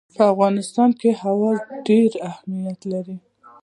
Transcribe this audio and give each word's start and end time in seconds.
په 0.15 0.23
افغانستان 0.33 0.89
کې 0.99 1.09
هوا 1.21 1.51
ډېر 1.87 2.11
اهمیت 2.29 2.79
لري. 2.91 3.17